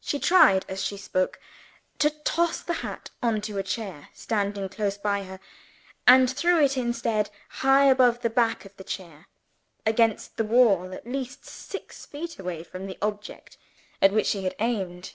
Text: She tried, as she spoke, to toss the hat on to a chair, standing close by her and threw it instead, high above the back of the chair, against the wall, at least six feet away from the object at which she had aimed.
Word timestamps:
She 0.00 0.18
tried, 0.18 0.66
as 0.68 0.82
she 0.82 0.96
spoke, 0.96 1.38
to 2.00 2.10
toss 2.10 2.60
the 2.60 2.72
hat 2.82 3.10
on 3.22 3.40
to 3.42 3.56
a 3.56 3.62
chair, 3.62 4.08
standing 4.12 4.68
close 4.68 4.98
by 4.98 5.22
her 5.22 5.38
and 6.08 6.28
threw 6.28 6.60
it 6.60 6.76
instead, 6.76 7.30
high 7.62 7.84
above 7.84 8.22
the 8.22 8.30
back 8.30 8.64
of 8.64 8.76
the 8.76 8.82
chair, 8.82 9.28
against 9.86 10.38
the 10.38 10.44
wall, 10.44 10.92
at 10.92 11.06
least 11.06 11.44
six 11.44 12.04
feet 12.04 12.36
away 12.40 12.64
from 12.64 12.88
the 12.88 12.98
object 13.00 13.56
at 14.02 14.10
which 14.10 14.26
she 14.26 14.42
had 14.42 14.56
aimed. 14.58 15.12